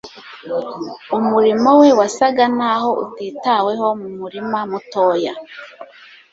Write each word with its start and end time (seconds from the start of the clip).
umurimo 1.17 1.69
we 1.81 1.89
wasaga 1.99 2.45
naho 2.57 2.89
utitaweho 3.03 3.87
mu 3.99 4.09
murima 4.19 4.59
mutoya; 4.69 5.33